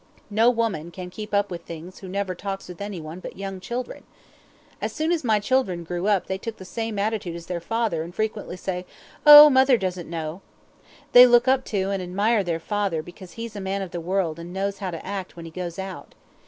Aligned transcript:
No 0.31 0.49
woman 0.49 0.89
can 0.89 1.11
keep 1.11 1.31
up 1.31 1.51
with 1.51 1.61
things 1.61 1.99
who 1.99 2.07
never 2.09 2.33
talks 2.33 2.67
with 2.67 2.81
any 2.81 2.99
one 2.99 3.19
but 3.19 3.37
young 3.37 3.59
children. 3.59 4.03
As 4.81 4.91
soon 4.91 5.11
as 5.11 5.23
my 5.23 5.39
children 5.39 5.83
grew 5.83 6.07
up 6.07 6.25
they 6.25 6.39
took 6.39 6.57
the 6.57 6.65
same 6.65 6.97
attitude 6.97 7.35
as 7.35 7.45
their 7.45 7.59
father, 7.61 8.01
and 8.01 8.15
frequently 8.15 8.57
say, 8.57 8.87
"Oh, 9.27 9.47
mother 9.51 9.77
doesn't 9.77 10.09
know." 10.09 10.41
They 11.11 11.27
look 11.27 11.47
up 11.47 11.63
to 11.65 11.91
and 11.91 12.01
admire 12.01 12.43
their 12.43 12.59
father 12.59 13.03
because 13.03 13.33
he's 13.33 13.55
a 13.55 13.61
man 13.61 13.83
of 13.83 13.91
the 13.91 14.01
world 14.01 14.39
and 14.39 14.51
knows 14.51 14.79
how 14.79 14.89
to 14.89 15.05
act 15.05 15.35
when 15.35 15.45
he 15.45 15.51
goes 15.51 15.77
out. 15.77 16.15